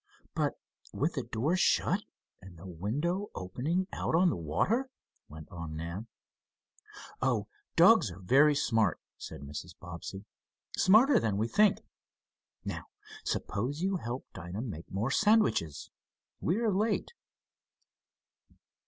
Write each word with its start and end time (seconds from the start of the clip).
"But 0.33 0.57
with 0.91 1.13
the 1.13 1.21
door 1.21 1.55
shut, 1.55 2.01
and 2.41 2.57
the 2.57 2.65
window 2.65 3.29
opening 3.35 3.85
out 3.93 4.15
on 4.15 4.31
the 4.31 4.35
water?" 4.35 4.89
went 5.29 5.47
on 5.51 5.75
Nan. 5.75 6.07
"Oh, 7.21 7.45
dogs 7.75 8.09
are 8.09 8.17
very 8.19 8.55
smart," 8.55 8.99
said 9.19 9.41
Mrs. 9.41 9.75
Bobbsey. 9.79 10.25
"Smarter 10.75 11.19
than 11.19 11.37
we 11.37 11.47
think. 11.47 11.85
Now 12.65 12.85
suppose 13.23 13.81
you 13.81 13.97
help 13.97 14.25
Dinah 14.33 14.61
make 14.63 14.89
more 14.91 15.11
sandwiches. 15.11 15.91
We 16.39 16.57
are 16.57 16.71
late." 16.73 17.11